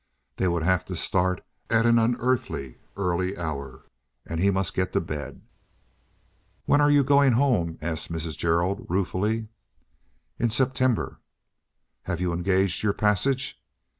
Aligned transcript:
They 0.37 0.47
would 0.47 0.63
have 0.63 0.83
to 0.85 0.95
start 0.95 1.45
at 1.69 1.85
an 1.85 1.99
unearthly 1.99 2.77
early 2.97 3.37
hour, 3.37 3.85
and 4.25 4.39
he 4.39 4.49
must 4.49 4.73
get 4.73 4.93
to 4.93 4.99
bed. 4.99 5.43
"When 6.65 6.81
are 6.81 6.89
you 6.89 7.03
going 7.03 7.33
home?" 7.33 7.77
asked 7.83 8.11
Mrs. 8.11 8.35
Gerald, 8.35 8.83
ruefully. 8.89 9.49
"In 10.39 10.49
September." 10.49 11.19
"Have 12.05 12.19
you 12.19 12.33
engaged 12.33 12.81
your 12.81 12.93
passage?" 12.93 13.61